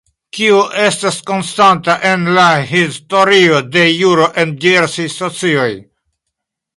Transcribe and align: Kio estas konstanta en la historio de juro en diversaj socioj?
Kio 0.35 0.59
estas 0.83 1.17
konstanta 1.31 1.97
en 2.11 2.25
la 2.37 2.45
historio 2.71 3.59
de 3.77 3.83
juro 3.99 4.27
en 4.45 4.55
diversaj 4.65 5.07
socioj? 5.17 5.69